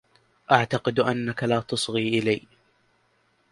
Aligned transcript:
أعتقد 0.51 0.99
انك 0.99 1.43
لا 1.43 1.59
تصغي 1.59 2.19
لي. 2.19 2.47